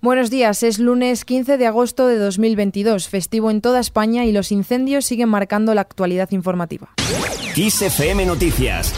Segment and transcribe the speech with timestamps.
[0.00, 4.52] Buenos días, es lunes 15 de agosto de 2022, festivo en toda España y los
[4.52, 6.90] incendios siguen marcando la actualidad informativa.
[8.24, 8.94] Noticias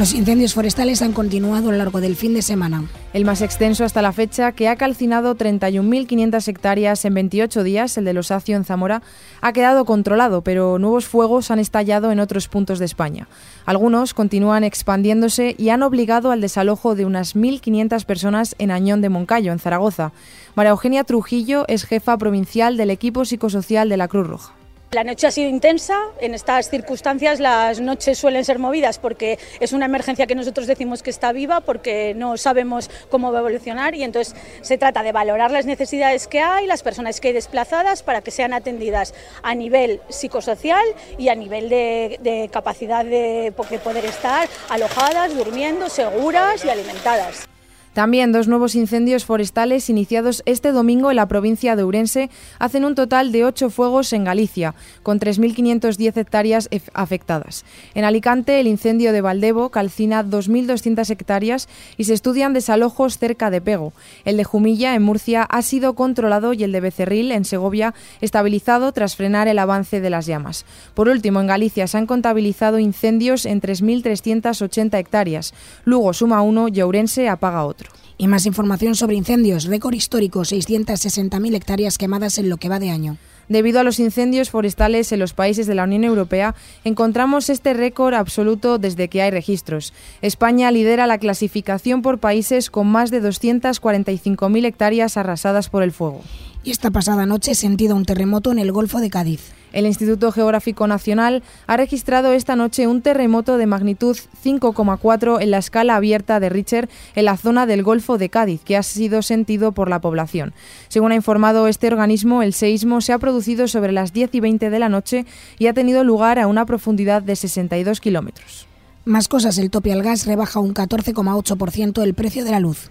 [0.00, 2.84] Los incendios forestales han continuado a lo largo del fin de semana.
[3.12, 8.06] El más extenso hasta la fecha, que ha calcinado 31.500 hectáreas en 28 días, el
[8.06, 9.02] de Los Osacio en Zamora,
[9.42, 13.28] ha quedado controlado, pero nuevos fuegos han estallado en otros puntos de España.
[13.66, 19.10] Algunos continúan expandiéndose y han obligado al desalojo de unas 1.500 personas en Añón de
[19.10, 20.12] Moncayo, en Zaragoza.
[20.54, 24.59] María Eugenia Trujillo es jefa provincial del equipo psicosocial de la Cruz Roja.
[24.92, 29.72] La noche ha sido intensa, en estas circunstancias las noches suelen ser movidas porque es
[29.72, 33.94] una emergencia que nosotros decimos que está viva porque no sabemos cómo va a evolucionar
[33.94, 38.02] y entonces se trata de valorar las necesidades que hay, las personas que hay desplazadas
[38.02, 39.14] para que sean atendidas
[39.44, 40.84] a nivel psicosocial
[41.18, 47.49] y a nivel de, capacidad de poder estar alojadas, durmiendo, seguras y alimentadas.
[47.94, 52.94] También dos nuevos incendios forestales iniciados este domingo en la provincia de Urense hacen un
[52.94, 57.64] total de ocho fuegos en Galicia, con 3.510 hectáreas afectadas.
[57.94, 63.60] En Alicante, el incendio de Valdevo calcina 2.200 hectáreas y se estudian desalojos cerca de
[63.60, 63.92] Pego.
[64.24, 68.92] El de Jumilla, en Murcia, ha sido controlado y el de Becerril, en Segovia, estabilizado
[68.92, 70.64] tras frenar el avance de las llamas.
[70.94, 75.54] Por último, en Galicia se han contabilizado incendios en 3.380 hectáreas.
[75.84, 77.79] Lugo suma uno y Ourense apaga otro.
[78.20, 79.64] Y más información sobre incendios.
[79.64, 83.16] Récord histórico, 660.000 hectáreas quemadas en lo que va de año.
[83.48, 86.54] Debido a los incendios forestales en los países de la Unión Europea,
[86.84, 89.94] encontramos este récord absoluto desde que hay registros.
[90.20, 96.20] España lidera la clasificación por países con más de 245.000 hectáreas arrasadas por el fuego.
[96.62, 99.52] Y esta pasada noche sentido un terremoto en el Golfo de Cádiz.
[99.72, 105.58] El Instituto Geográfico Nacional ha registrado esta noche un terremoto de magnitud 5,4 en la
[105.58, 109.72] escala abierta de Richter en la zona del Golfo de Cádiz, que ha sido sentido
[109.72, 110.52] por la población.
[110.88, 114.68] Según ha informado este organismo, el seísmo se ha producido sobre las 10 y 20
[114.68, 115.24] de la noche
[115.58, 118.66] y ha tenido lugar a una profundidad de 62 kilómetros.
[119.06, 122.90] Más cosas, el tope al gas rebaja un 14,8% el precio de la luz.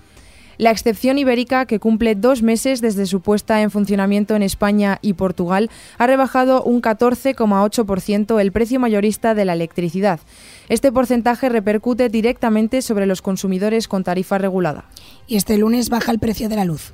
[0.60, 5.14] La excepción ibérica, que cumple dos meses desde su puesta en funcionamiento en España y
[5.14, 10.20] Portugal, ha rebajado un 14,8% el precio mayorista de la electricidad.
[10.68, 14.84] Este porcentaje repercute directamente sobre los consumidores con tarifa regulada.
[15.28, 16.92] Y este lunes baja el precio de la luz.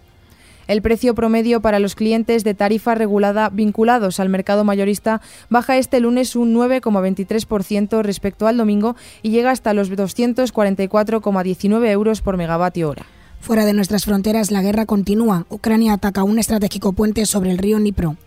[0.67, 5.99] El precio promedio para los clientes de tarifa regulada vinculados al mercado mayorista baja este
[5.99, 13.07] lunes un 9,23% respecto al domingo y llega hasta los 244,19 euros por megavatio hora.
[13.45, 15.45] Fuera de nuestras fronteras, la guerra continúa.
[15.51, 18.17] Ucrania ataca un estratégico puente sobre el río Dnipro.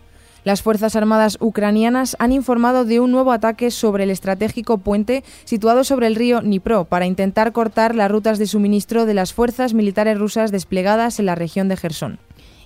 [0.45, 5.83] Las Fuerzas Armadas ucranianas han informado de un nuevo ataque sobre el estratégico puente situado
[5.83, 10.17] sobre el río Dnipro para intentar cortar las rutas de suministro de las fuerzas militares
[10.17, 12.17] rusas desplegadas en la región de Gerson.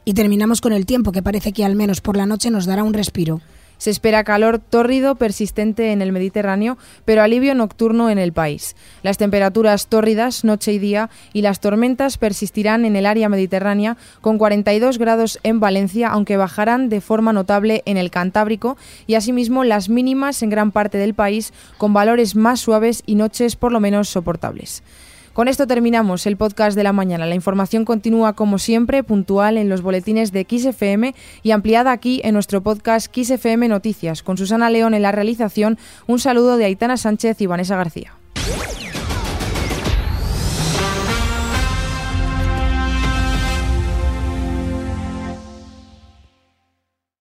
[0.05, 2.83] Y terminamos con el tiempo que parece que al menos por la noche nos dará
[2.83, 3.41] un respiro.
[3.83, 8.77] Se espera calor tórrido persistente en el Mediterráneo, pero alivio nocturno en el país.
[9.01, 14.37] Las temperaturas tórridas noche y día y las tormentas persistirán en el área mediterránea con
[14.37, 19.89] 42 grados en Valencia, aunque bajarán de forma notable en el Cantábrico y asimismo las
[19.89, 24.07] mínimas en gran parte del país con valores más suaves y noches por lo menos
[24.07, 24.81] soportables.
[25.33, 27.25] Con esto terminamos el podcast de la mañana.
[27.25, 32.35] La información continúa como siempre, puntual en los boletines de XFM y ampliada aquí en
[32.35, 35.79] nuestro podcast XFM Noticias, con Susana León en la realización.
[36.05, 38.13] Un saludo de Aitana Sánchez y Vanessa García.